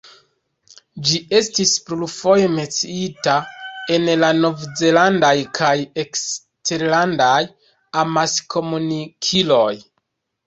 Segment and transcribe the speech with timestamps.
[1.07, 3.35] Ĝi estis plurfoje menciita
[3.97, 5.73] en la nov-zelandaj kaj
[6.05, 7.39] eksterlandaj
[8.05, 9.73] amaskomunikiloj.